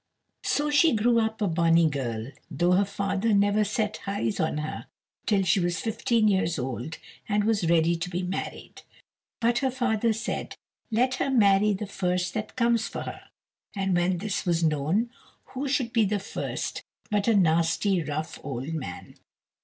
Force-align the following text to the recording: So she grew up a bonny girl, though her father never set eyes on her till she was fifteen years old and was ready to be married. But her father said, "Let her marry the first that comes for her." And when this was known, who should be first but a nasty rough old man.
So 0.41 0.71
she 0.71 0.95
grew 0.95 1.19
up 1.19 1.43
a 1.43 1.47
bonny 1.47 1.87
girl, 1.87 2.29
though 2.49 2.71
her 2.71 2.85
father 2.85 3.35
never 3.35 3.63
set 3.63 3.99
eyes 4.07 4.39
on 4.39 4.57
her 4.57 4.87
till 5.27 5.43
she 5.43 5.59
was 5.59 5.79
fifteen 5.79 6.27
years 6.27 6.57
old 6.57 6.97
and 7.29 7.43
was 7.43 7.69
ready 7.69 7.95
to 7.97 8.09
be 8.09 8.23
married. 8.23 8.81
But 9.39 9.59
her 9.59 9.69
father 9.69 10.11
said, 10.11 10.55
"Let 10.89 11.13
her 11.21 11.29
marry 11.29 11.73
the 11.73 11.85
first 11.85 12.33
that 12.33 12.55
comes 12.55 12.87
for 12.87 13.03
her." 13.03 13.25
And 13.75 13.95
when 13.95 14.17
this 14.17 14.43
was 14.43 14.63
known, 14.63 15.11
who 15.53 15.67
should 15.67 15.93
be 15.93 16.07
first 16.17 16.81
but 17.11 17.27
a 17.27 17.35
nasty 17.35 18.01
rough 18.03 18.39
old 18.43 18.69
man. 18.73 19.17